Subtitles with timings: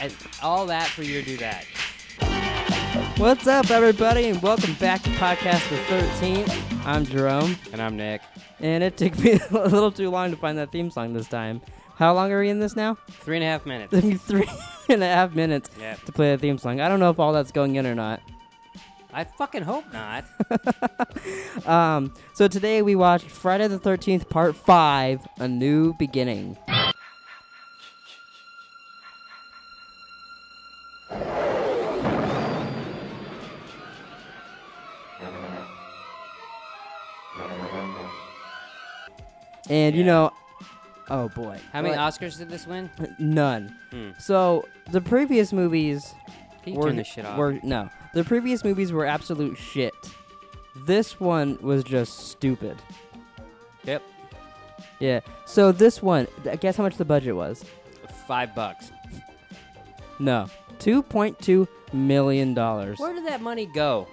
[0.00, 1.64] And all that for you to do that.
[3.18, 6.86] What's up, everybody, and welcome back to Podcast the 13th.
[6.86, 8.22] I'm Jerome, And I'm Nick.
[8.60, 11.60] and it took me a little too long to find that theme song this time.
[11.96, 12.96] How long are we in this now?
[13.10, 13.90] Three and a half minutes.
[13.94, 14.48] Took me three
[14.88, 15.96] and a half minutes yeah.
[15.96, 16.80] to play the theme song.
[16.80, 18.22] I don't know if all that's going in or not.
[19.12, 20.24] I fucking hope not.
[21.66, 26.56] Um, so today we watched Friday the 13th, Part 5, A New Beginning.
[39.70, 40.06] And you Yeah.
[40.12, 40.32] know,
[41.08, 42.90] oh boy, How many Oscars did this win?
[43.18, 43.74] None.
[43.90, 44.10] Hmm.
[44.18, 46.12] So the previous movies
[46.62, 47.38] Can you were, turn this shit off?
[47.38, 47.88] were no.
[48.12, 49.94] The previous movies were absolute shit.
[50.84, 52.76] This one was just stupid.
[53.84, 54.02] Yep.
[54.98, 55.20] Yeah.
[55.46, 57.64] So this one, th- guess how much the budget was?
[58.26, 58.90] Five bucks.
[60.18, 62.98] No, two point two million dollars.
[62.98, 64.06] Where did that money go?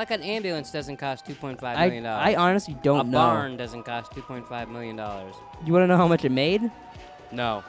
[0.00, 2.26] Like an ambulance doesn't cost two point five million dollars.
[2.26, 3.18] I honestly don't a know.
[3.18, 5.34] A barn doesn't cost two point five million dollars.
[5.66, 6.70] You want to know how much it made?
[7.30, 7.62] No.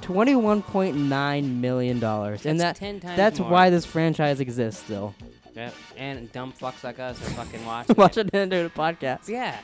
[0.00, 3.48] Twenty-one point nine million dollars, and that That's ten times that's more.
[3.48, 5.14] why this franchise exists still.
[5.54, 5.72] Yep.
[5.96, 7.94] And dumb fucks like us are fucking watching.
[7.94, 8.28] Watch it.
[8.32, 9.28] and do the podcast.
[9.28, 9.56] Yeah.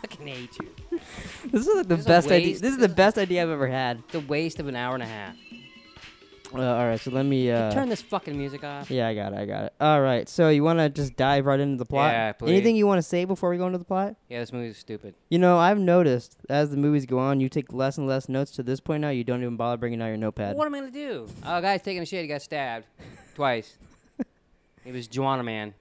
[0.00, 0.70] fucking hate you.
[1.52, 2.48] This is like the This best idea.
[2.48, 2.62] waste.
[2.62, 3.98] This is This the best idea I've ever had.
[4.06, 5.36] It's a waste of an hour and a half.
[6.54, 7.50] Uh, all right, so let me.
[7.50, 8.90] Uh, Turn this fucking music off.
[8.90, 9.38] Yeah, I got it.
[9.38, 9.72] I got it.
[9.80, 10.28] All right.
[10.28, 12.12] So you want to just dive right into the plot?
[12.12, 12.50] Yeah, please.
[12.52, 14.14] Anything you want to say before we go into the plot?
[14.28, 15.14] Yeah, this movie's stupid.
[15.28, 18.52] You know, I've noticed as the movies go on, you take less and less notes.
[18.52, 20.56] To this point now, you don't even bother bringing out your notepad.
[20.56, 21.26] What am I gonna do?
[21.44, 22.22] Oh, a guy's taking a shit.
[22.22, 22.86] He got stabbed
[23.34, 23.76] twice.
[24.84, 25.74] It was Joanna Man.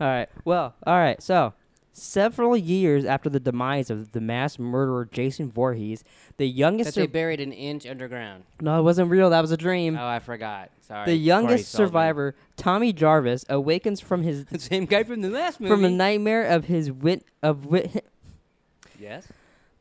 [0.00, 0.28] All right.
[0.44, 1.22] Well, all right.
[1.22, 1.54] So,
[1.98, 6.04] several years after the demise of the mass murderer Jason Voorhees,
[6.36, 8.44] the youngest That they sur- buried an inch underground.
[8.60, 9.30] no, it wasn't real.
[9.30, 9.96] That was a dream.
[9.98, 10.70] Oh, I forgot.
[10.80, 11.04] Sorry.
[11.06, 15.70] the youngest survivor, Tommy Jarvis, awakens from his same guy from the last movie.
[15.74, 18.04] from a nightmare of his wit of wit.
[18.98, 19.26] yes.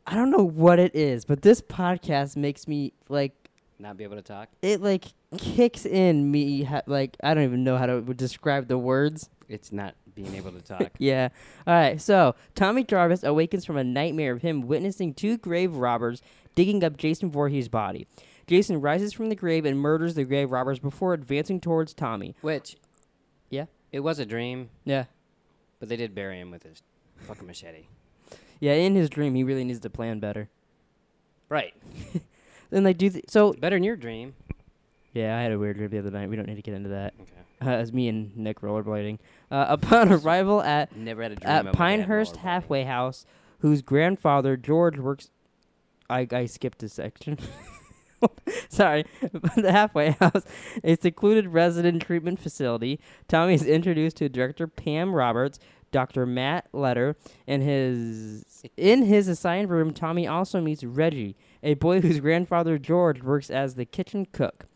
[0.06, 3.34] I don't know what it is, but this podcast makes me like
[3.80, 4.50] Not be able to talk.
[4.62, 5.06] it like
[5.38, 9.30] kicks in me ha- like I don't even know how to describe the words.
[9.50, 10.92] It's not being able to talk.
[10.98, 11.30] Yeah.
[11.66, 12.02] All right.
[12.02, 16.22] So Tommy Jarvis awakens from a nightmare of him witnessing two grave robbers
[16.56, 18.08] digging up Jason Voorhees' body.
[18.48, 22.36] Jason rises from the grave and murders the grave robbers before advancing towards Tommy.
[22.42, 22.76] Which.
[23.50, 23.66] Yeah?
[23.92, 25.06] It was a dream, Yeah.
[25.80, 26.82] but they did bury him with his
[27.20, 27.86] fucking machete.
[28.60, 28.74] Yeah.
[28.74, 30.50] In his dream, he really needs to plan better.
[31.48, 31.74] Right.
[32.70, 33.54] Then they do th- so.
[33.54, 34.34] Better in your dream.
[35.18, 36.30] Yeah, I had a weird dream the other night.
[36.30, 37.14] We don't need to get into that.
[37.20, 37.32] Okay.
[37.60, 39.18] Uh, as me and Nick rollerblading.
[39.50, 41.50] Uh, upon arrival at Never had a dream.
[41.50, 42.36] at of my dad Pinehurst.
[42.36, 43.26] Halfway House,
[43.62, 45.32] whose grandfather George works.
[46.08, 47.40] I I skipped a section.
[48.70, 49.06] Sorry,
[49.56, 50.44] the halfway house,
[50.84, 53.00] a secluded resident treatment facility.
[53.28, 55.58] Tommy is introduced to director Pam Roberts,
[55.92, 56.28] Dr.
[56.28, 57.16] Matt Letter,
[57.48, 59.96] and his in his assigned room.
[59.96, 64.68] Tommy also meets Reggie, a boy whose grandfather George works as the kitchen cook.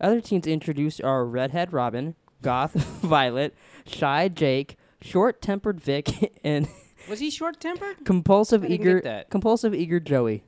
[0.00, 3.54] Other teens introduced are Redhead Robin, Goth Violet,
[3.86, 6.68] Shy Jake, Short-tempered Vic, and
[7.08, 8.04] Was he short tempered?
[8.04, 9.30] compulsive I didn't eager get that.
[9.30, 10.44] compulsive eager Joey.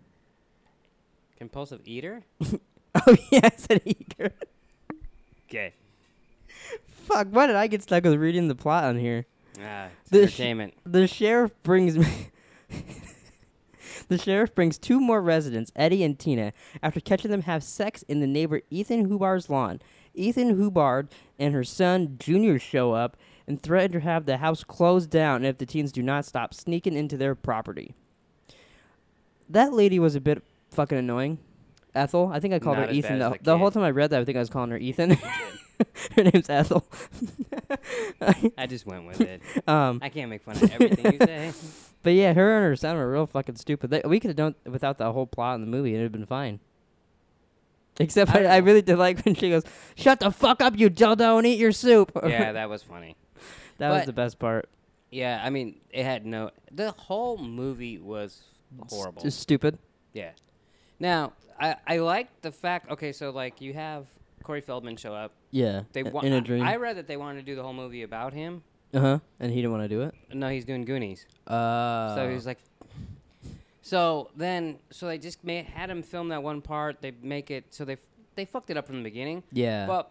[1.38, 2.24] Compulsive eater?
[3.06, 4.32] Oh yeah, I said eager.
[5.48, 5.72] Okay.
[7.04, 9.26] Fuck, why did I get stuck with reading the plot on here?
[9.62, 10.74] Ah, it's The sh- entertainment.
[10.84, 12.06] The sheriff brings me.
[14.08, 16.52] The sheriff brings two more residents, Eddie and Tina,
[16.82, 19.80] after catching them have sex in the neighbor Ethan Hubbard's lawn.
[20.14, 21.08] Ethan Hubbard
[21.38, 25.58] and her son Junior show up and threaten to have the house closed down if
[25.58, 27.94] the teens do not stop sneaking into their property.
[29.48, 31.38] That lady was a bit fucking annoying.
[31.94, 33.18] Ethel, I think I called Not her as Ethan.
[33.18, 34.78] bad as The, the whole time I read that, I think I was calling her
[34.78, 35.10] Ethan.
[36.16, 36.86] her name's Ethel.
[38.58, 39.40] I just went with it.
[39.68, 41.52] um, I can't make fun of everything you say.
[42.02, 43.90] But yeah, her and her son were real fucking stupid.
[43.90, 46.06] They, we could have done it without the whole plot in the movie, and it'd
[46.06, 46.60] have been fine.
[48.00, 49.64] Except I I, I really did like when she goes,
[49.96, 53.16] "Shut the fuck up, you dildo, and eat your soup." yeah, that was funny.
[53.78, 54.68] that was the best part.
[55.10, 56.50] Yeah, I mean, it had no.
[56.70, 58.42] The whole movie was
[58.88, 59.22] horrible.
[59.22, 59.78] Just stupid.
[60.12, 60.30] Yeah.
[61.00, 62.90] Now, I I like the fact.
[62.92, 64.06] Okay, so like you have
[64.44, 65.32] Corey Feldman show up.
[65.50, 66.62] Yeah, They i- wa- in a dream.
[66.62, 68.62] I read that they wanted to do the whole movie about him.
[68.94, 69.18] Uh huh.
[69.40, 70.14] And he didn't want to do it.
[70.32, 71.26] No, he's doing Goonies.
[71.46, 72.14] Uh.
[72.14, 72.58] So he's like.
[73.82, 77.00] So then, so they just made, had him film that one part.
[77.00, 78.04] They make it so they f-
[78.34, 79.42] they fucked it up from the beginning.
[79.50, 79.86] Yeah.
[79.86, 80.10] But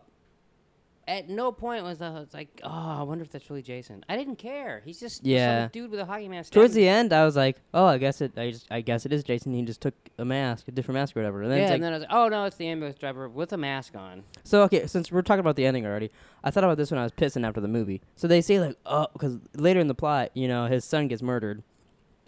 [1.08, 2.70] at no point was I was like, oh,
[3.00, 4.04] I wonder if that's really Jason.
[4.10, 4.82] I didn't care.
[4.84, 5.64] He's just Yeah.
[5.64, 6.52] some dude with a hockey mask.
[6.52, 8.38] Towards the end, I was like, "Oh, I guess it.
[8.38, 9.54] I just, I guess it is Jason.
[9.54, 11.76] He just took a mask, a different mask or whatever." And then yeah, it's like,
[11.76, 14.24] and then I was like, oh no, it's the ambulance driver with a mask on.
[14.44, 16.12] so okay, since we're talking about the ending already,
[16.44, 18.02] I thought about this when I was pissing after the movie.
[18.18, 21.22] So they say like, "Oh," because later in the plot, you know, his son gets
[21.22, 21.64] murdered.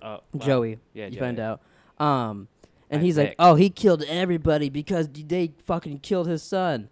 [0.01, 1.19] Oh, Joey, Yeah, you Joey.
[1.19, 1.61] find out.
[1.99, 2.47] Um,
[2.89, 6.87] and By he's like, "Oh, he killed everybody because they fucking killed his son."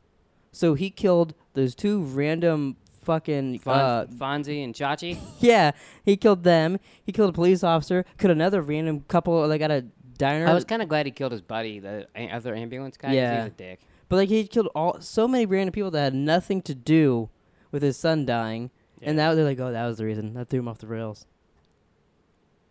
[0.57, 5.17] So he killed those two random fucking Fon- uh, Fonzie and Chachi.
[5.39, 5.71] yeah,
[6.03, 6.79] he killed them.
[7.05, 8.05] He killed a police officer.
[8.17, 9.85] Killed another random couple like at a
[10.17, 10.47] diner.
[10.47, 13.09] I was kind of glad he killed his buddy, the a- other ambulance guy.
[13.09, 13.43] 'cause Yeah.
[13.43, 13.79] he's a dick.
[14.09, 17.29] but like he killed all so many random people that had nothing to do
[17.71, 18.71] with his son dying.
[19.03, 20.33] And now they're like, "Oh, that was the reason.
[20.33, 21.27] That threw him off the rails."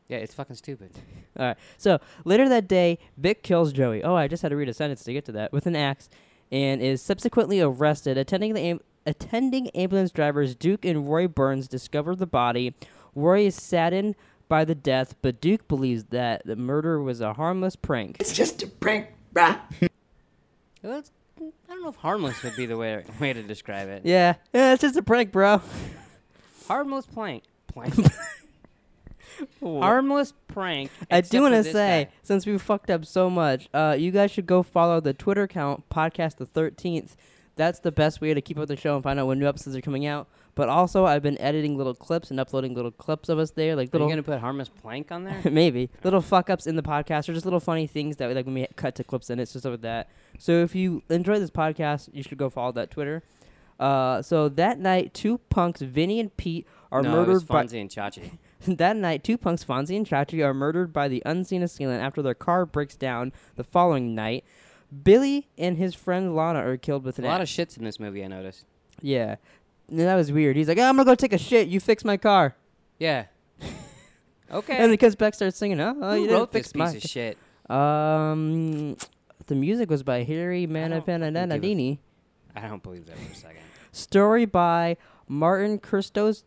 [0.08, 0.90] Yeah, it's fucking stupid.
[1.38, 1.56] All right.
[1.78, 4.02] So later that day, Vic kills Joey.
[4.04, 6.08] Oh, I just had to read a sentence to get to that with an axe,
[6.50, 8.16] and is subsequently arrested.
[8.18, 12.74] Attending the am- attending ambulance drivers Duke and Roy Burns discover the body.
[13.14, 14.14] Roy is saddened
[14.48, 18.16] by the death, but Duke believes that the murder was a harmless prank.
[18.20, 19.58] It's just a prank, bruh.
[20.82, 21.10] Well, it's,
[21.40, 24.02] I don't know if harmless would be the way way to describe it.
[24.04, 25.60] Yeah, yeah, it's just a prank, bro.
[26.68, 27.44] Harmless prank.
[27.66, 27.94] Plank.
[29.62, 30.90] Harmless prank.
[31.10, 32.12] I do want to say, guy.
[32.22, 35.88] since we fucked up so much, uh, you guys should go follow the Twitter account
[35.88, 37.16] Podcast the Thirteenth.
[37.56, 39.48] That's the best way to keep up with the show and find out when new
[39.48, 40.28] episodes are coming out.
[40.54, 43.94] But also, I've been editing little clips and uploading little clips of us there, like
[43.94, 45.40] Are you gonna put harmless plank on there?
[45.50, 48.54] maybe little fuck ups in the podcast or just little funny things that like when
[48.54, 50.08] we cut to clips in it, so stuff like that.
[50.38, 53.22] So if you enjoy this podcast, you should go follow that Twitter.
[53.78, 57.64] Uh, so that night, two punks, Vinny and Pete, are no, it was murdered by
[57.64, 58.38] Fonzie and Chachi.
[58.78, 62.34] that night, two punks, Fonzie and Chachi, are murdered by the unseen assailant after their
[62.34, 64.44] car breaks down the following night.
[65.02, 67.58] Billy and his friend Lana are killed with A lot axe.
[67.58, 68.24] of shits in this movie.
[68.24, 68.64] I noticed.
[69.00, 69.36] yeah.
[69.88, 70.56] And that was weird.
[70.56, 71.68] He's like, "Oh, I'm gonna go take a shit.
[71.68, 72.56] You fix my car.
[72.98, 73.26] Yeah.
[74.48, 74.76] Okay.
[74.76, 75.80] And he comes back, starts singing.
[75.80, 76.92] Oh, oh Who you didn't wrote fix this my.
[76.92, 77.36] piece of shit?
[77.68, 78.96] Um,
[79.46, 81.98] the music was by Harry don't fucking give a Manapanadini.
[82.54, 83.62] I don't believe that for a second.
[83.90, 86.44] Story by Martin Christos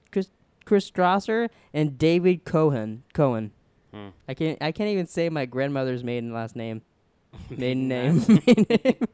[0.70, 3.02] Chris, Christrasser and David Cohen.
[3.14, 3.52] Cohen.
[3.92, 4.10] Hmm.
[4.28, 4.62] I can't.
[4.62, 6.84] I can't even say my grandmother's maiden last name.
[7.50, 8.24] Maiden name.
[8.28, 9.08] Maiden name.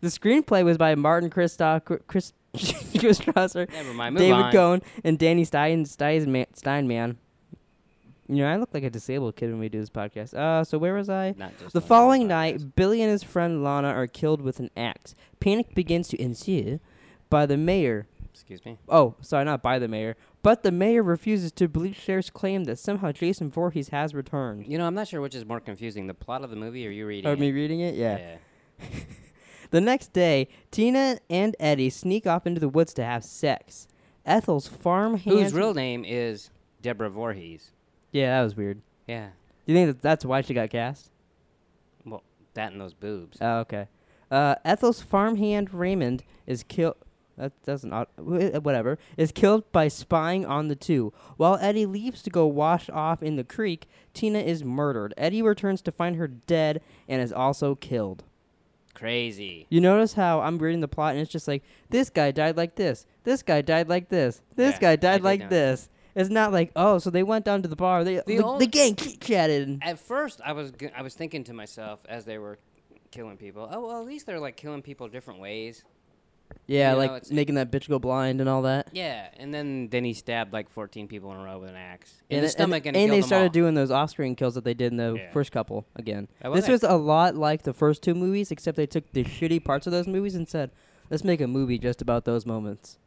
[0.00, 4.16] the screenplay was by Martin Christo- Chris Christrasser, Never mind.
[4.16, 4.52] David on.
[4.52, 6.46] Cohen, and Danny Stein, Steinmann.
[6.54, 7.16] Steinmann.
[8.28, 10.34] You know, I look like a disabled kid when we do this podcast.
[10.34, 11.34] Uh, so where was I?
[11.36, 15.14] Not just The following night, Billy and his friend Lana are killed with an axe.
[15.40, 16.78] Panic begins to ensue
[17.30, 18.06] by the mayor.
[18.40, 18.78] Excuse me.
[18.88, 20.16] Oh, sorry, not by the mayor.
[20.42, 24.66] But the mayor refuses to believe sheriff's claim that somehow Jason Voorhees has returned.
[24.66, 26.90] You know, I'm not sure which is more confusing: the plot of the movie or
[26.90, 27.38] you reading Or it.
[27.40, 27.94] me reading it?
[27.94, 28.36] Yeah.
[28.80, 28.86] yeah.
[29.70, 33.86] The next day, Tina and Eddie sneak off into the woods to have sex.
[34.24, 35.38] Ethel's farm hand.
[35.40, 36.48] Whose real name is
[36.80, 37.72] Deborah Voorhees?
[38.10, 38.80] Yeah, that was weird.
[39.06, 39.28] Yeah.
[39.66, 41.10] Do you think that that's why she got cast?
[42.06, 42.22] Well,
[42.54, 43.36] that and those boobs.
[43.42, 43.88] Oh, okay.
[44.30, 46.96] Uh, Ethel's farmhand Raymond is killed.
[47.38, 51.12] That doesn't au- eh, eh, whatever is killed by spying on the two.
[51.36, 55.14] While Eddie leaves to go wash off in the creek, Tina is murdered.
[55.16, 58.24] Eddie returns to find her dead and is also killed.
[58.94, 59.66] Crazy.
[59.70, 62.74] You notice how I'm reading the plot and it's just like this guy died like
[62.74, 65.88] this, this guy died like this, this Yeah, guy died like this.
[66.16, 68.02] It's not like oh, so they went down to the bar.
[68.02, 69.78] They the, the, only- gang chatted.
[69.82, 72.58] At first, I was I was thinking to myself as they were
[73.12, 73.68] killing people.
[73.70, 75.84] Oh well, at least they're like killing people different ways.
[76.66, 78.88] Yeah, you know, like it's- making that bitch go blind and all that.
[78.92, 82.14] Yeah, and then then he stabbed like 14 people in a row with an axe
[82.30, 84.74] and, in the stomach and, and, and they started doing those off-screen kills that they
[84.74, 85.30] did in the Yeah.
[85.32, 86.28] first couple again.
[86.44, 89.24] Was This like- was a lot like the first two movies, except they took the
[89.24, 90.70] shitty parts of those movies and said,
[91.10, 92.98] "Let's make a movie just about those moments."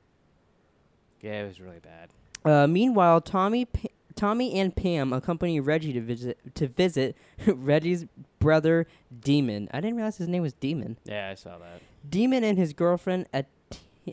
[1.22, 2.10] Yeah, it was really bad.
[2.44, 8.06] Uh, meanwhile, Tommy, Pa- Tommy and Pam accompany Reggie to visit to visit Reggie's
[8.42, 8.88] brother
[9.22, 9.70] Demon.
[9.72, 10.98] I didn't realize his name was Demon.
[11.06, 11.82] Yeah, I saw that.
[12.10, 13.48] Demon and his girlfriend At-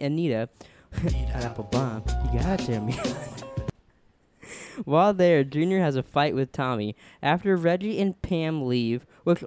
[0.00, 0.48] Anita.
[1.32, 2.04] Apple bomb.
[2.32, 2.96] You gotcha me.
[4.84, 6.94] While there, Junior has a fight with Tommy.
[7.22, 9.42] After Reggie and Pam leave, which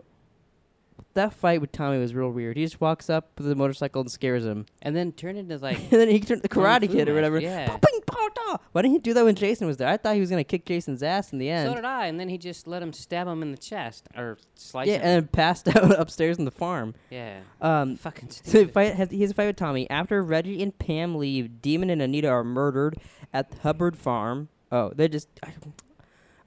[1.13, 2.57] that fight with Tommy was real weird.
[2.57, 5.77] He just walks up with the motorcycle and scares him, And then turned into like
[5.91, 7.39] and then he turned the Karate Kid or whatever.
[7.39, 7.67] yeah.
[7.67, 8.57] Ping, pow, da.
[8.71, 9.87] Why didn't he do that when Jason was there?
[9.87, 11.69] I thought he was gonna kick Jason's ass in the end.
[11.69, 12.07] so did I.
[12.07, 14.93] And then he just let him stab him in the chest or slice him.
[14.93, 15.05] yeah, him.
[15.05, 16.95] and then passed out upstairs in the farm.
[17.09, 17.39] yeah.
[17.61, 19.89] Um, Fucking So he fight, has, he has a fight with Tommy.
[19.89, 22.97] After Reggie and Pam leave, Demon and Anita are murdered
[23.33, 24.49] at the Hubbard farm.
[24.71, 25.27] Oh, they just.
[25.43, 25.49] I,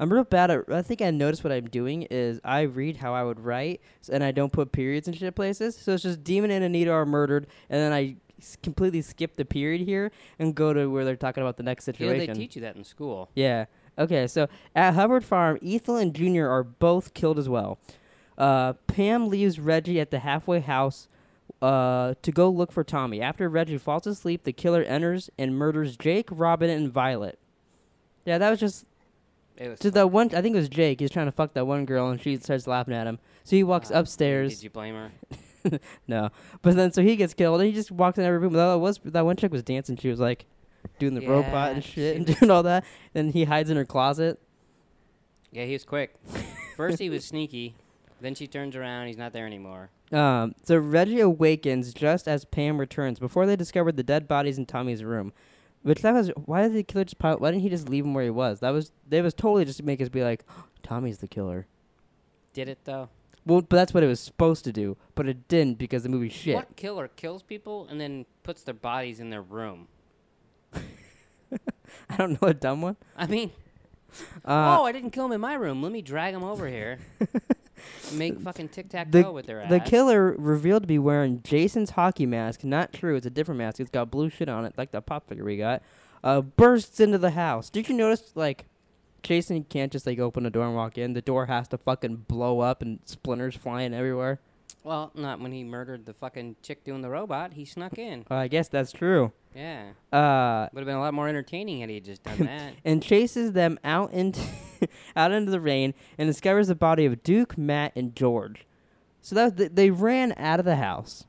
[0.00, 0.64] I'm real bad at.
[0.72, 4.24] I think I noticed what I'm doing is I read how I would write, and
[4.24, 5.76] I don't put periods in shit places.
[5.76, 9.44] So it's just Demon and Anita are murdered, and then I s- completely skip the
[9.44, 12.34] period here and go to where they're talking about the next Yeah, situation.
[12.34, 13.30] they teach you that in school.
[13.34, 13.66] Yeah.
[13.96, 17.78] Okay, so at Hubbard Farm, Ethel and Junior are both killed as well.
[18.36, 21.06] Uh, Pam leaves Reggie at the halfway house
[21.62, 23.20] uh, to go look for Tommy.
[23.22, 27.38] After Reggie falls asleep, the killer enters and murders Jake, Robin, and Violet.
[28.24, 28.86] Yeah, that was just
[29.56, 30.34] It was just that one.
[30.34, 31.00] I think it was Jake.
[31.00, 33.18] He's trying to fuck that one girl, and she starts laughing at him.
[33.44, 34.54] So he walks Uh, upstairs.
[34.56, 35.12] Did you blame her?
[36.06, 36.28] No,
[36.60, 38.52] but then so he gets killed, and he just walks in every room.
[38.52, 39.96] That was that one chick was dancing.
[39.96, 40.44] She was like
[40.98, 42.84] doing the robot and shit and doing all that.
[43.14, 44.38] Then he hides in her closet.
[45.52, 46.16] Yeah, he was quick.
[46.76, 47.76] First he was sneaky,
[48.20, 49.88] then she turns around, he's not there anymore.
[50.12, 53.18] Um, so Reggie awakens just as Pam returns.
[53.18, 55.32] Before they discovered the dead bodies in Tommy's room,
[55.84, 57.36] which that was why did the killer just pile?
[57.38, 58.60] Why didn't he just leave him where he was?
[58.60, 60.44] That was they was totally just to make us be like,
[60.82, 61.66] Tommy's the killer.
[62.52, 63.08] Did it though?
[63.46, 66.30] Well, but that's what it was supposed to do, but it didn't because the movie
[66.30, 66.54] shit.
[66.54, 69.86] What killer kills people and then puts their bodies in their room?
[70.72, 72.96] I don't know a dumb one.
[73.16, 73.50] I mean,
[74.44, 75.82] Uh, oh, I didn't kill him in my room.
[75.82, 76.98] Let me drag him over here.
[78.12, 79.70] Make fucking tic tac toe with their ass.
[79.70, 82.64] The killer revealed to be wearing Jason's hockey mask.
[82.64, 83.16] Not true.
[83.16, 83.80] It's a different mask.
[83.80, 85.82] It's got blue shit on it, like the pop figure we got.
[86.22, 87.70] Uh, bursts into the house.
[87.70, 88.64] Did you notice, like,
[89.22, 91.14] Jason can't just like open the door and walk in.
[91.14, 94.38] The door has to fucking blow up and splinters flying everywhere.
[94.84, 97.54] Well, not when he murdered the fucking chick doing the robot.
[97.54, 98.26] He snuck in.
[98.30, 99.32] Uh, I guess that's true.
[99.54, 102.72] Yeah, Uh, would have been a lot more entertaining had he just done that.
[102.84, 104.40] and chases them out into
[105.16, 108.66] out into the rain and discovers the body of Duke, Matt, and George.
[109.22, 111.24] So that th- they ran out of the house,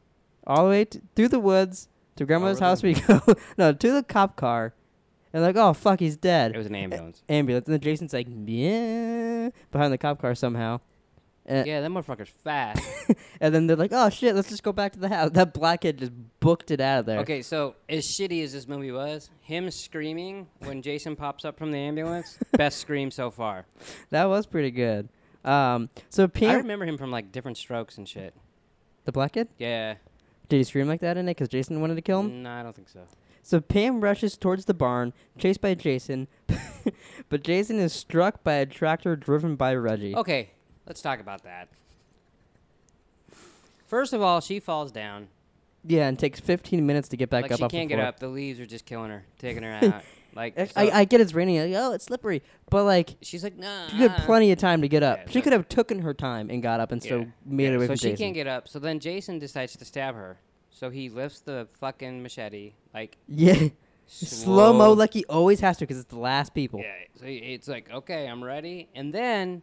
[0.48, 2.70] all the way t- through the woods to grandmother's really?
[2.70, 2.84] house.
[2.84, 3.22] We go
[3.58, 4.74] no to the cop car,
[5.32, 6.55] and like oh fuck he's dead.
[6.55, 7.22] it was an ambulance.
[7.29, 10.79] Ambulance and then Jason's like yeah behind the cop car somehow.
[11.50, 12.84] Uh, yeah, that motherfucker's fast.
[13.42, 15.82] And then they're like, "Oh shit, let's just go back to the house." That black
[15.82, 17.20] kid just booked it out of there.
[17.20, 21.72] Okay, so as shitty as this movie was, him screaming when Jason pops up from
[21.72, 23.66] the ambulance, best scream so far.
[24.10, 25.10] that was pretty good.
[25.44, 28.34] Um, so I remember him from like diff'rent strokes and shit.
[29.04, 29.96] the black kid, Yeah.
[30.50, 32.42] did he scream like that in it because Jason wanted to kill him?
[32.44, 33.02] No, I don't think so.
[33.44, 36.28] So Pam rushes towards the barn, chased by Jason,
[37.30, 40.16] but Jason is struck by a tractor driven by Reggie.
[40.16, 40.50] Okay,
[40.88, 41.68] let's talk about that.
[43.88, 45.27] First of all, she falls down.
[45.88, 47.58] Yeah, and takes 15 minutes to get back like up.
[47.60, 48.08] she off the can't get floor.
[48.08, 48.20] up.
[48.20, 50.04] The leaves are just killing her, taking her out.
[50.34, 51.58] like I, so I, I get it's raining.
[51.72, 52.42] Like, oh, it's slippery.
[52.72, 53.88] But like, she's like, nah.
[53.89, 55.20] she had plenty of time to get up.
[55.20, 57.25] Yeah, she so- could have taken her time and got up and still Yeah.
[57.46, 58.68] made it Yeah, away so from she can't get up.
[58.68, 60.39] So then Jason decides to stab her.
[60.72, 63.70] So he lifts the fucking machete, like yeah,
[64.08, 66.82] slow mo like he always has to because it's the last people.
[66.82, 68.89] Yeah, so it's like, okay, I'm ready.
[68.94, 69.62] And then,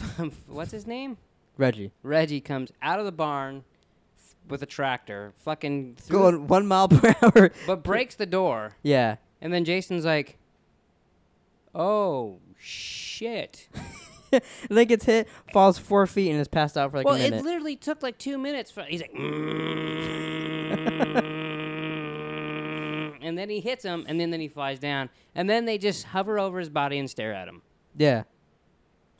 [0.46, 1.16] what's his name?
[1.58, 3.64] Reggie Reggie comes out of the barn
[4.48, 7.50] with a tractor, fucking going one mile per hour.
[7.66, 8.76] but breaks the door.
[8.82, 10.38] Yeah, And then Jason's like,
[11.74, 13.68] oh, shit.
[14.70, 17.42] then gets hit, falls four feet, and is passed out for like well, a it
[17.42, 18.70] literally took like two minutes.
[18.70, 20.26] For, he's like, "Mm."
[23.22, 25.08] and then he hits him, and then, then he flies down.
[25.34, 27.62] And then they just hover over his body and stare at him.
[27.96, 28.24] yeah.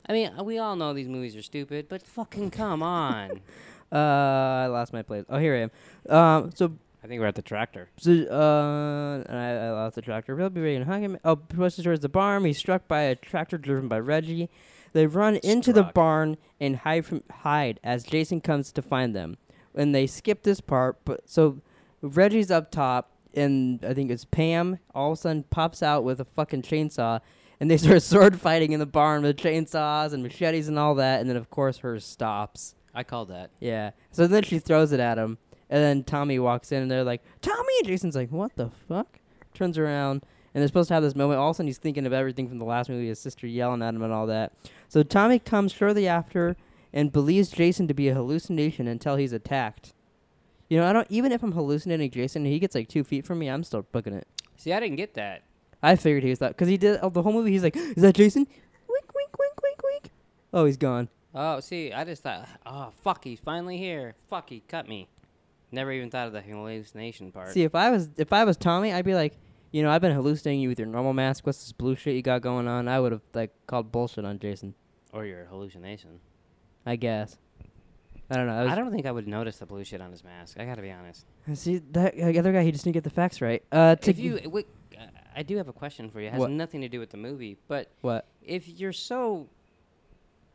[0.07, 3.41] I mean, we all know these movies are stupid, but fucking come on.
[3.89, 5.23] Uh, I lost my place.
[5.29, 6.13] Oh, here I am.
[6.13, 7.87] Um, so I think we're at the tractor.
[7.95, 10.37] So, uh, I, I lost the tractor.
[10.37, 11.17] He'll be ready to hug him.
[11.23, 12.43] Oh, pushes towards the barn.
[12.43, 14.49] He's struck by a tractor driven by Reggie.
[14.91, 19.37] They run into the barn and hide from hide as Jason comes to find them.
[19.73, 21.61] And they skip this part, but so
[22.01, 24.79] Reggie's up top, and I think it's Pam.
[24.93, 27.21] All of a sudden, pops out with a fucking chainsaw,
[27.59, 31.21] and they start sword fighting in the barn with chainsaws and machetes and all that.
[31.21, 32.75] And then, of course, hers stops.
[32.93, 33.51] I called that.
[33.59, 33.91] Yeah.
[34.11, 35.37] So then she throws it at him,
[35.69, 39.19] and then Tommy walks in, and they're like, "Tommy!" And Jason's like, "What the fuck?"
[39.53, 40.23] Turns around,
[40.53, 41.39] and they're supposed to have this moment.
[41.39, 43.83] All of a sudden, he's thinking of everything from the last movie, his sister yelling
[43.83, 44.53] at him and all that.
[44.87, 46.57] So Tommy comes shortly after
[46.91, 49.93] and believes Jason to be a hallucination until he's attacked.
[50.69, 53.25] You know, I don't even if I'm hallucinating Jason, and he gets like two feet
[53.25, 54.27] from me, I'm still booking it.
[54.55, 55.43] See, I didn't get that.
[55.81, 57.51] I figured he was that because he did oh, the whole movie.
[57.51, 58.47] He's like, "Is that Jason?"
[58.89, 60.11] Wink, wink, wink, wink, wink.
[60.53, 61.09] Oh, he's gone.
[61.35, 64.15] Oh, see, I just thought, oh, fuck, he's finally here.
[64.27, 65.07] Fuck, he cut me.
[65.71, 67.49] Never even thought of the hallucination part.
[67.49, 69.37] See, if I was if I was Tommy, I'd be like,
[69.71, 71.45] you know, I've been hallucinating you with your normal mask.
[71.45, 72.87] What's this blue shit you got going on?
[72.87, 74.73] I would have like called bullshit on Jason.
[75.11, 76.19] or your hallucination.
[76.85, 77.37] I guess.
[78.29, 78.53] I don't know.
[78.53, 80.57] I, was, I don't think I would notice the blue shit on his mask.
[80.59, 81.25] I gotta be honest.
[81.53, 82.63] see that uh, other guy.
[82.63, 83.63] He just didn't get the facts right.
[83.71, 84.67] Uh, to If you, wait,
[85.37, 86.27] I do have a question for you.
[86.27, 86.49] It has What?
[86.51, 88.25] nothing to do with the movie, but what?
[88.41, 89.47] if you're so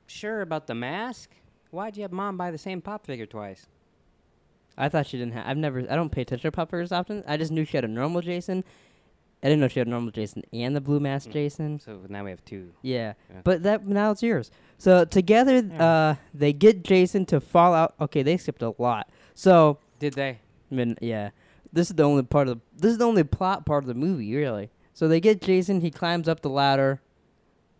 [0.06, 1.30] sure about the mask,
[1.70, 3.66] why'd you have mom buy the same pop figure twice?
[4.76, 5.46] I thought she didn't have.
[5.46, 5.80] I've never.
[5.80, 7.22] I don't pay attention to puppers often.
[7.28, 8.64] I just knew she had a normal Jason.
[9.42, 11.32] I didn't know she had a normal Jason and the blue mask Mm.
[11.32, 11.78] Jason.
[11.80, 12.72] So now we have two.
[12.82, 13.12] Yeah.
[13.30, 13.40] Yeah.
[13.44, 14.50] But that now it's yours.
[14.78, 15.84] So together, Yeah.
[15.84, 17.94] uh, they get Jason to fall out.
[18.00, 19.10] Okay, they skipped a lot.
[19.34, 20.38] So Did they?
[20.70, 21.30] I mean, yeah,
[21.72, 23.94] this is the only part of the, this is the only plot part of the
[23.94, 24.70] movie, really.
[24.92, 25.80] So they get Jason.
[25.80, 27.00] He climbs up the ladder,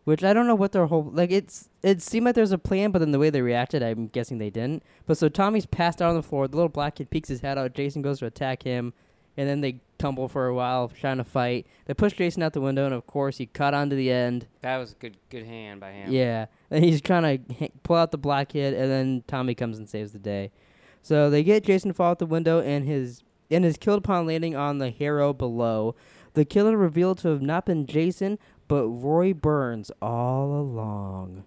[0.04, 1.30] which I don't know what their whole like.
[1.30, 4.38] It's it seemed like there's a plan, but then the way they reacted, I'm guessing
[4.38, 4.82] they didn't.
[5.06, 6.48] But so Tommy's passed out on the floor.
[6.48, 7.74] The little black kid peeks his head out.
[7.74, 8.94] Jason goes to attack him,
[9.36, 11.66] and then they tumble for a while trying to fight.
[11.84, 14.46] They push Jason out the window, and of course he cut onto the end.
[14.62, 16.10] That was a good good hand by him.
[16.10, 19.76] Yeah, and he's trying to h- pull out the black kid, and then Tommy comes
[19.76, 20.50] and saves the day.
[21.02, 23.22] So they get Jason to fall out the window, and his
[23.52, 25.94] and is killed upon landing on the harrow below.
[26.34, 31.44] The killer revealed to have not been Jason, but Roy Burns all along.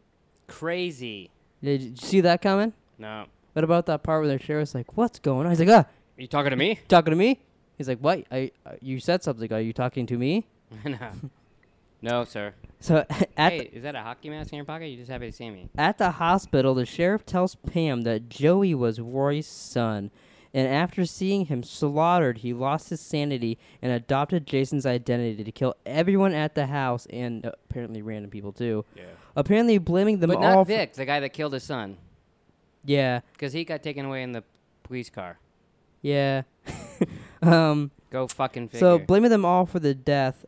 [0.48, 1.32] Crazy.
[1.64, 2.74] Did you see that coming?
[3.00, 3.26] No.
[3.54, 6.22] What about that part where the sheriff's like, "What's going on?" He's like, "Ah, Are
[6.22, 6.80] you talking to me?
[6.88, 7.40] talking to me?"
[7.78, 8.26] He's like, "What?
[8.32, 9.52] I uh, you said something?
[9.52, 10.46] Are you talking to me?"
[10.86, 10.98] no.
[12.02, 12.54] No, sir.
[12.80, 13.06] So
[13.38, 14.88] at hey, is that a hockey mask in your pocket?
[14.88, 15.70] You just happy to see me.
[15.78, 20.12] At the hospital, the sheriff tells Pam that Joey was Roy's son,
[20.56, 25.76] and after seeing him slaughtered, he lost his sanity and adopted Jason's identity to kill
[25.86, 28.86] everyone at the house and uh, apparently random people too.
[28.96, 29.04] Yeah.
[29.36, 30.42] Apparently, blaming them But all.
[30.44, 31.98] not for- Vic, the guy that killed his son,
[32.86, 34.44] yeah, because he got taken away in the
[34.84, 35.38] police car.
[36.02, 36.44] yeah.
[37.42, 37.92] um.
[38.12, 38.80] Go fucking figure.
[38.80, 40.46] So blaming them all for the death,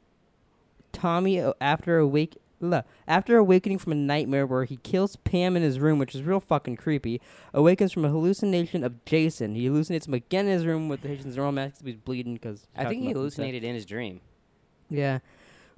[0.93, 5.63] Tommy, after a awake, la- after awakening from a nightmare where he kills Pam in
[5.63, 7.21] his room, which is real fucking creepy,
[7.53, 9.55] awakens from a hallucination of Jason.
[9.55, 11.83] He hallucinates him again in his room with Jason's normal mask.
[11.83, 14.21] He's bleeding because I think he hallucinated in his dream,
[14.89, 15.19] Yeah,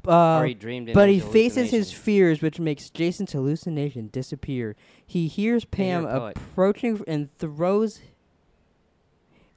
[0.07, 0.89] uh, or he dreamed.
[0.89, 4.75] In but he faces his fears, which makes Jason's hallucination disappear.
[5.05, 7.99] He hears Pam approaching and throws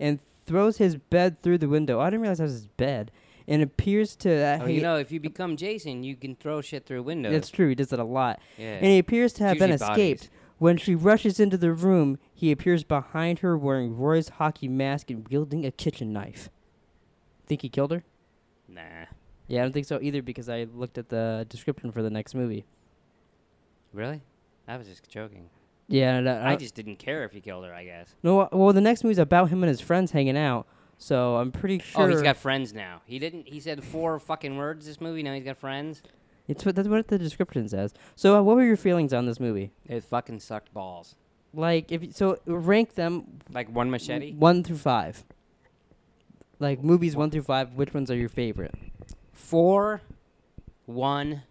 [0.00, 2.00] and throws his bed through the window.
[2.00, 3.12] I didn't realize that was his bed.
[3.52, 6.60] And appears to uh, Oh, he- you know, if you become Jason, you can throw
[6.62, 7.32] shit through windows.
[7.32, 7.68] That's true.
[7.68, 8.40] He does it a lot.
[8.56, 8.74] yeah.
[8.76, 10.12] And he appears to have been usually bodies.
[10.20, 10.30] escaped.
[10.58, 15.26] When she rushes into the room, he appears behind her wearing Roy's hockey mask and
[15.28, 16.48] wielding a kitchen knife.
[17.46, 18.04] Think he killed her?
[18.68, 18.80] Nah.
[19.48, 22.34] Yeah, I don't think so either because I looked at the description for the next
[22.34, 22.64] movie.
[23.92, 24.22] Really?
[24.68, 25.50] I was just joking.
[25.88, 27.74] Yeah, and, uh, I I- just didn't care if he killed her.
[27.74, 28.14] I guess.
[28.22, 28.48] no.
[28.52, 30.66] Well, the next movie's about him and his friends hanging out,
[31.02, 32.04] so I'm pretty sure.
[32.04, 33.02] Oh, he's got friends now.
[33.06, 33.48] He didn't.
[33.48, 35.22] He said four fucking words this movie.
[35.22, 36.02] Now he's got friends.
[36.48, 37.92] It's what that's what the description says.
[38.16, 39.72] So, uh, what were your feelings on this movie?
[39.86, 41.16] It fucking sucked balls.
[41.54, 44.32] Like, if y- so, rank them Like one machete.
[44.34, 45.24] one through five.
[46.58, 48.74] Like movies one through five, which ones are your favorite?
[49.32, 50.02] Four,
[50.86, 51.42] one.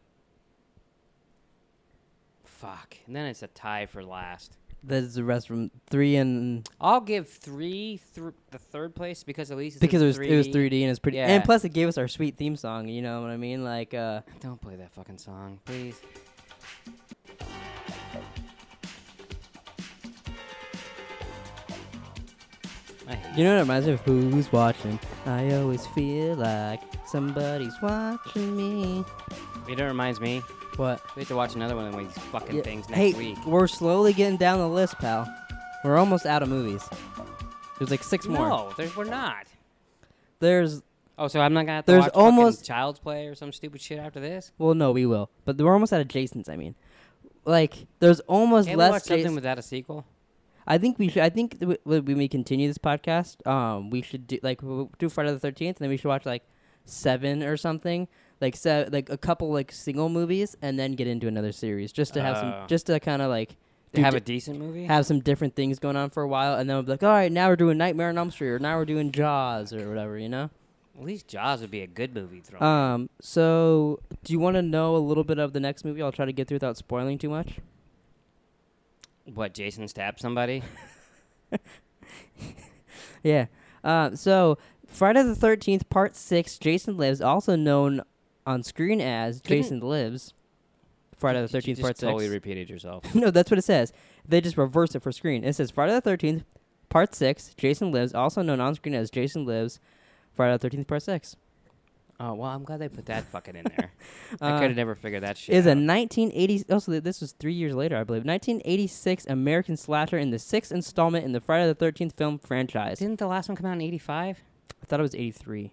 [2.43, 2.97] Fuck.
[3.07, 4.57] And then it's a tie for last.
[4.83, 9.57] That's the rest from three and I'll give three thr the third place because at
[9.57, 10.29] least it's because it was 3D.
[10.29, 11.17] it was 3D and it's pretty.
[11.17, 11.27] Yeah.
[11.27, 12.87] And plus, it gave us our sweet theme song.
[12.87, 13.63] You know what I mean?
[13.63, 15.99] Like, uh, Don't play that fucking song, please.
[23.35, 24.01] You know what it reminds me of?
[24.01, 24.99] Who's watching?
[25.25, 29.05] I always feel like somebody's watching me.
[29.67, 30.41] You know, it reminds me.
[30.77, 31.01] What?
[31.15, 33.45] We have to watch another one of these fucking Yeah, things next hey, week.
[33.45, 35.27] we're slowly getting down the list, pal.
[35.83, 36.87] We're almost out of movies.
[37.77, 38.47] There's like six more.
[38.49, 39.47] No, we're not.
[40.39, 40.81] There's
[41.17, 43.79] Oh, so I'm not gonna have to There's watch almost- Child's Play or some stupid
[43.81, 44.51] shit after this.
[44.57, 46.49] well, no, we will, but we're almost out of Jason's.
[46.49, 46.73] I mean,
[47.45, 48.91] like there's almost Can't we less.
[48.91, 50.05] watch something without a sequel?
[50.65, 51.21] I think we should.
[51.21, 54.89] I think th- when we may continue this podcast, um, we should do like we'll
[54.97, 56.43] do Friday the Thirteenth, and then we should watch like
[56.85, 58.07] seven or something,
[58.41, 62.13] like se- like a couple like single movies, and then get into another series, just
[62.15, 63.55] to have some, just to kind of like To
[63.97, 64.85] do have di- a decent movie?
[64.85, 67.09] have some different things going on for a while, and then we'll be like, all
[67.09, 70.17] right, now we're doing Nightmare on Elm Street, or now we're doing Jaws, or whatever,
[70.17, 70.49] you know.
[70.99, 72.41] At least Jaws would be a good movie.
[72.41, 72.61] Thrown.
[72.61, 73.09] Um.
[73.21, 76.01] So, do you want to know a little bit of the next movie?
[76.01, 77.59] I'll try to get through without spoiling too much.
[79.33, 79.53] what?
[79.53, 80.63] Jason stabbed somebody?
[83.23, 83.45] Yeah.
[83.83, 88.01] Uh, so Friday the Thirteenth Part Six, Jason Lives, also known
[88.45, 90.33] on screen as Couldn't- Jason Lives.
[91.17, 92.33] Friday the You Thirteenth just Part totally Six.
[92.33, 93.13] repeated yourself.
[93.15, 93.93] no, that's what it says.
[94.27, 95.43] They just reverse it for screen.
[95.43, 96.43] It says Friday the Thirteenth
[96.89, 99.79] Part Six, Jason Lives, also known on screen as Jason Lives.
[100.33, 101.35] Friday the Thirteenth Part Six.
[102.19, 103.91] Oh well, I'm glad they put that fucking in there.
[104.41, 105.77] I Uh, could have never figured that shit is a out.
[105.77, 106.65] 1980.
[106.71, 108.25] Also, th- this was three years later, I believe.
[108.25, 112.97] 1986 American slasher in the sixth installment in the Friday the Thirteenth film franchise.
[112.97, 114.41] Didn't the last one come out in '85?
[114.81, 115.71] I thought it was 83.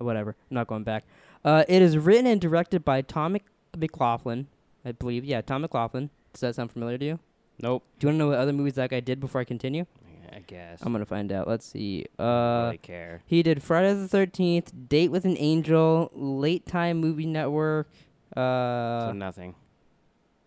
[0.00, 0.30] Uh, whatever.
[0.50, 1.04] I'm not going back.
[1.44, 3.44] Uh, it is written and directed by Tom Mc-
[3.76, 4.46] McLoughlin,
[4.84, 5.24] I believe.
[5.24, 6.10] Yeah, Tom McLoughlin.
[6.32, 7.18] Does that sound familiar to you?
[7.62, 7.82] Nope.
[7.98, 9.86] Do you want to know what other movies that guy did before I continue?
[10.32, 10.78] I guess.
[10.82, 11.48] I'm gonna find out.
[11.48, 12.06] Let's see.
[12.18, 13.22] I don't Uh, really care.
[13.26, 17.88] he did Friday the Thirteenth, Date with an Angel, Lifetime Movie Network.
[18.36, 19.56] Uh, so nothing.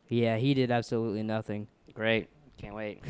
[0.07, 1.67] yeah, he did absolutely nothing.
[1.93, 2.29] Great.
[2.57, 3.01] Can't wait.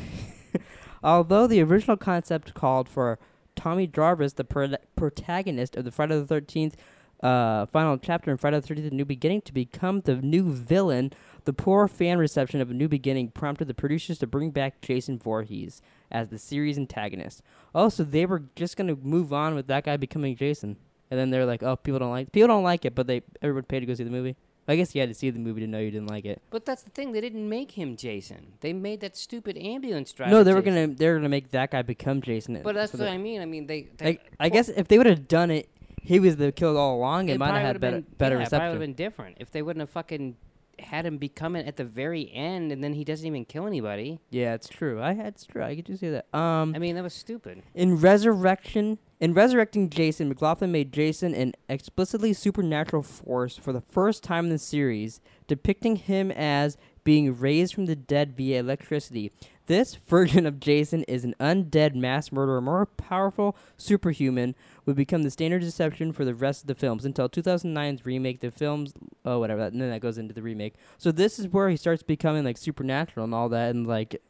[1.04, 3.18] Although the original concept called for
[3.54, 6.76] Tommy Jarvis, the pro- protagonist of the Friday the Thirteenth
[7.24, 11.12] uh, final chapter in Friday the Thirteenth: A New Beginning, to become the new villain,
[11.44, 15.18] the poor fan reception of A New Beginning prompted the producers to bring back Jason
[15.18, 17.42] Voorhees as the series antagonist.
[17.74, 20.76] Oh, so they were just gonna move on with that guy becoming Jason,
[21.10, 23.64] and then they're like, "Oh, people don't like people don't like it," but they everyone
[23.64, 24.36] paid to go see the movie.
[24.66, 26.40] I guess you had to see the movie to know you didn't like it.
[26.48, 27.12] But that's the thing.
[27.12, 28.54] They didn't make him Jason.
[28.60, 30.30] They made that stupid ambulance driver.
[30.30, 30.74] no, they were Jason.
[30.86, 32.58] gonna they were gonna make that guy become Jason.
[32.64, 33.42] But that's what the- I mean.
[33.42, 33.88] I mean, they.
[33.98, 35.68] they Like, I guess if they would have done it,
[36.04, 37.30] he was the killer all along.
[37.30, 39.50] It, might have had better been, better yeah, it probably would have been different if
[39.50, 40.36] they wouldn't have fucking
[40.78, 44.18] had him become it at the very end, and then he doesn't even kill anybody.
[44.30, 45.00] yeah, it's true.
[45.00, 45.62] I it's true.
[45.62, 46.26] I get to see that.
[46.36, 47.62] Um, I mean, that was stupid.
[47.74, 54.22] in Resurrection, in resurrecting Jason, McLoughlin made Jason an explicitly supernatural force for the first
[54.22, 59.30] time in the series, depicting him as being raised from the dead via electricity.
[59.66, 65.30] This version of Jason is an undead mass murderer, more powerful superhuman, would become the
[65.30, 68.40] standard deception for the rest of the films until 2009's remake.
[68.40, 68.92] The films,
[69.24, 70.74] oh whatever, that, and then that goes into the remake.
[70.98, 74.20] So this is where he starts becoming like supernatural and all that, and like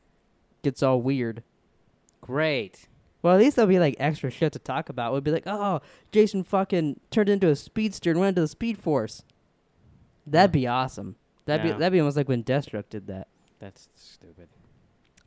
[0.63, 1.43] gets all weird.
[2.21, 2.89] Great.
[3.23, 5.11] Well, at least there'll be like extra shit to talk about.
[5.13, 5.81] We'll be like, oh,
[6.13, 9.25] Jason fucking turned into a speedster and went into the Speed Force.
[10.27, 11.17] That'd be awesome.
[11.47, 11.73] That'd Yeah.
[11.73, 13.29] be that'd be almost like when Deathstroke did that.
[13.59, 14.49] That's stupid.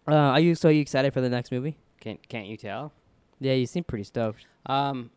[0.07, 1.75] Uh, are you so you excited for the next movie?
[1.99, 2.93] Can't can't you tell?
[3.39, 4.45] Yeah, you seem pretty stoked.
[4.65, 5.11] Um.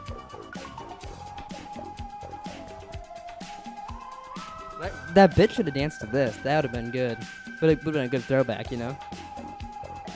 [5.15, 6.37] That bitch should have danced to this.
[6.39, 7.19] That would have been good.
[7.61, 8.97] But it would have been a good throwback, you know.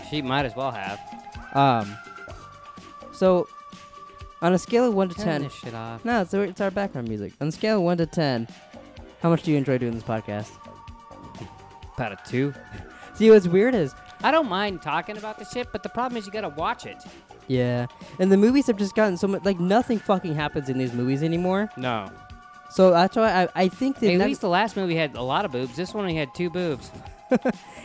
[0.08, 0.98] She might as well have.
[1.52, 1.96] Um.
[3.12, 3.46] So,
[4.42, 6.04] on a scale of one to Turn ten, this shit off.
[6.04, 7.32] no, it's our, it's our background music.
[7.40, 8.48] On a scale of one to ten,
[9.20, 10.50] how much do you enjoy doing this podcast?
[11.96, 12.52] About a two.
[13.14, 16.26] See, what's weird is I don't mind talking about the shit, but the problem is
[16.26, 16.96] you gotta watch it.
[17.46, 17.86] Yeah,
[18.18, 21.22] and the movies have just gotten so much like nothing fucking happens in these movies
[21.22, 21.68] anymore.
[21.76, 22.10] No.
[22.70, 25.22] So that's why I, I think the At next least the last movie had a
[25.22, 25.76] lot of boobs.
[25.76, 26.90] This one only had two boobs.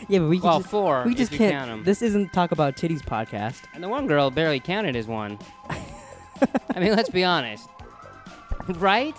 [0.08, 1.52] yeah, but we can Well, just, four we just you can't.
[1.52, 1.84] count 'em.
[1.84, 3.62] This isn't talk about titties podcast.
[3.74, 5.38] And the one girl barely counted as one.
[6.74, 7.68] I mean, let's be honest.
[8.76, 9.14] right?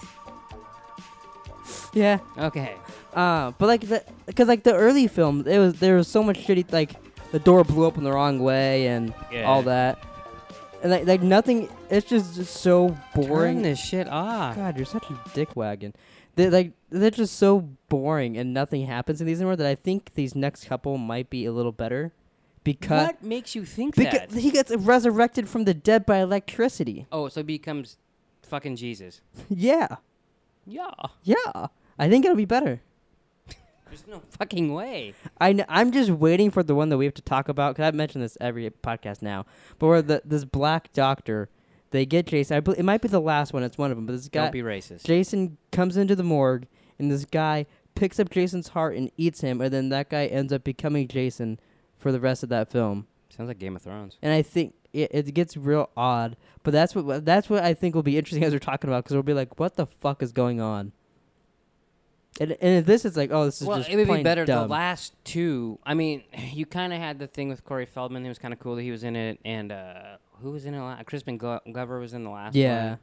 [1.93, 2.75] Yeah, Okay.
[3.13, 6.39] uh, but like the because like the early film, it was there was so much
[6.39, 6.91] shitty like
[7.31, 9.43] the door blew open the wrong way and Yeah.
[9.43, 9.99] all that,
[10.83, 11.69] and like like nothing.
[11.89, 13.61] It's just, just so Turn boring.
[13.61, 14.55] this shit off.
[14.55, 15.93] God, you're such a dick wagon.
[16.35, 20.13] They like they're just so boring and nothing happens in these anymore that I think
[20.13, 22.13] these next couple might be a little better
[22.63, 24.39] because What makes you think because that?
[24.39, 27.05] he gets resurrected from the dead by electricity.
[27.11, 27.97] Oh, so he becomes
[28.43, 29.19] fucking Jesus.
[29.49, 29.97] yeah,
[30.65, 30.91] Yeah.
[31.23, 31.67] yeah.
[31.99, 32.81] I think it'll be better.
[33.91, 35.13] There's no fucking way.
[35.41, 37.95] I I'm just waiting for the one that we have to talk about because I've
[37.95, 39.45] mentioned this every podcast now.
[39.79, 41.49] But where the this black doctor,
[41.89, 42.55] they get Jason.
[42.55, 43.63] I bel it might be the last one.
[43.63, 44.05] It's one of them.
[44.05, 45.03] But this guy, Don't be racist.
[45.03, 46.67] Jason comes into the morgue,
[46.99, 50.53] and this guy picks up Jason's heart and eats him, and then that guy ends
[50.53, 51.59] up becoming Jason
[51.97, 53.07] for the rest of that film.
[53.29, 54.17] Sounds like Game of Thrones.
[54.21, 56.37] And I think it, it gets real odd.
[56.63, 59.15] But that's what that's what I think will be interesting as we're talking about because
[59.15, 60.93] we'll be like, what the fuck is going on?
[62.39, 64.45] And, and this is like, oh, this is well, just it would be better.
[64.45, 64.67] dumb.
[64.67, 65.79] The last two.
[65.85, 68.25] I mean, you kind of had the thing with Corey Feldman.
[68.25, 70.73] It was kind of cool that he was in it, and uh, who was in
[70.73, 70.79] it?
[70.79, 72.61] la- Crispin Glo- Glover was in the last one.
[72.61, 72.89] Yeah.
[72.91, 72.99] one.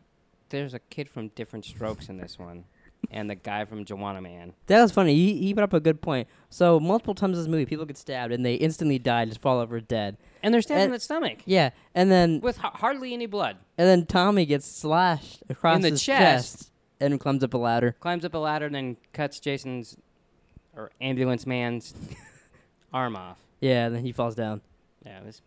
[0.51, 2.65] There's a kid from Diff'rent Strokes in this one,
[3.11, 4.55] and the guy from Joanna Man.
[4.67, 5.15] That was funny.
[5.15, 6.27] He, he brought up a good point.
[6.49, 9.61] So multiple times in this movie, people get stabbed and they instantly die, just fall
[9.61, 10.17] over dead.
[10.43, 13.59] And they're stabbed in the stomach Yeah, and then with ha- hardly any blood.
[13.77, 16.71] and then Tommy gets slashed across In the his chest.
[17.01, 17.97] And climbs up a ladder.
[18.01, 19.97] Climbs up a ladder and then cuts Jason's
[20.77, 21.95] or ambulance man's
[22.93, 23.39] arm off.
[23.61, 24.61] Yeah, and then he falls down.
[25.05, 25.41] Yeah, this,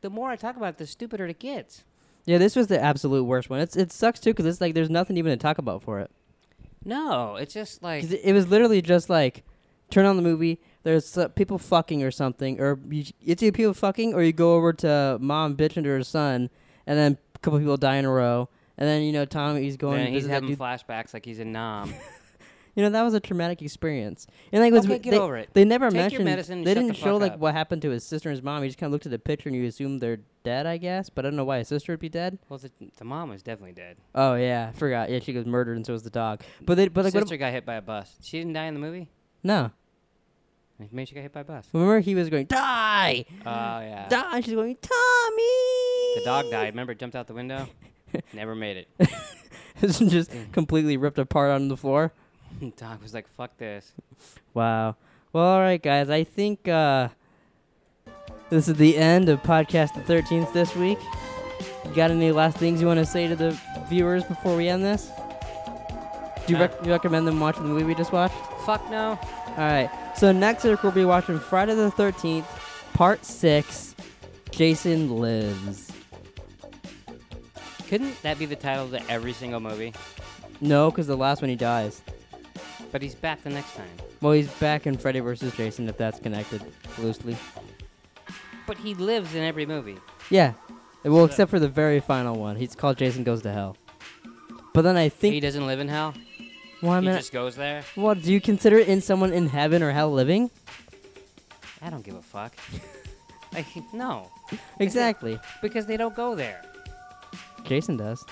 [0.00, 1.84] the more I talk about it, the stupider it gets.
[2.24, 3.60] Yeah, this was the absolute worst one.
[3.60, 6.10] It's it sucks too because it's like there's nothing even to talk about for it.
[6.84, 9.44] No, it's just like it, it was literally just like
[9.90, 10.60] turn on the movie.
[10.82, 14.54] There's uh, people fucking or something, or you, it's either people fucking or you go
[14.54, 16.50] over to mom bitching to her son,
[16.86, 20.04] and then a couple people die in a row, and then you know Tommy's going.
[20.06, 21.92] to he's having flashbacks like he's in Nam.
[22.76, 25.38] You know that was a traumatic experience, and like it was, Okay, get they, over
[25.38, 25.48] it.
[25.54, 26.24] They never Take your mentioned.
[26.26, 27.38] medicine and they didn't the show like up.
[27.38, 28.62] what happened to his sister and his mom.
[28.62, 31.08] He just kind of looked at the picture and you assumed they're dead, I guess.
[31.08, 32.38] But I don't know why his sister would be dead.
[32.50, 33.96] well, the, the mom was definitely dead.
[34.14, 35.08] Oh yeah, I forgot.
[35.08, 36.42] Yeah, she was murdered and so was the dog.
[36.60, 38.14] But they, but like, sister got hit by a bus.
[38.20, 39.08] She didn't die in the movie.
[39.42, 39.70] no.
[40.78, 41.66] Maybe she got hit by a bus.
[41.72, 44.06] Remember he was going die, Oh yeah.
[44.10, 44.36] die.
[44.36, 46.16] And she's going Tommy.
[46.16, 46.74] The dog died.
[46.74, 47.66] Remember, it jumped out the window.
[48.32, 49.08] Never made it.
[49.82, 52.12] It's just completely ripped apart on the floor.
[52.76, 53.92] dog was like, "Fuck this."
[54.54, 54.96] Wow.
[55.32, 56.08] Well, all right, guys.
[56.08, 57.08] I think uh,
[58.48, 60.98] this is the end of podcast the 13th this week.
[61.84, 64.82] You got any last things you want to say to the viewers before we end
[64.82, 65.10] this?
[66.46, 68.36] Do you, rec- you recommend them watching the movie we just watched?
[68.64, 69.18] Fuck no.
[69.48, 69.90] All right.
[70.16, 72.46] So next week we'll be watching Friday the 13th,
[72.94, 73.94] Part 6,
[74.50, 75.85] Jason Lives.
[77.88, 79.92] Couldn't that be the title to every single movie?
[80.60, 82.02] No, because the last one he dies.
[82.92, 83.86] But he's back the next time.
[84.20, 85.54] Well, he's back in Freddy vs.
[85.56, 86.62] Jason if that's connected
[86.98, 87.36] loosely.
[88.66, 89.98] But he lives in every movie.
[90.30, 90.54] Yeah.
[91.04, 92.56] Well, So- except for the very final one.
[92.56, 93.76] He's called Jason Goes to Hell.
[94.72, 95.34] But then I think.
[95.34, 96.14] he doesn't live in hell.
[96.82, 97.82] Well, I he mean, just goes there.
[97.96, 100.50] well, do you consider in someone in heaven or hell living?
[101.80, 102.54] I don't give a fuck.
[103.54, 104.30] like no,
[104.80, 105.38] Exactly.
[105.62, 106.60] because they don't go there.
[107.66, 108.24] Jason does.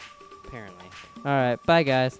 [0.46, 0.86] Apparently.
[1.24, 1.62] All right.
[1.64, 2.18] Bye, guys.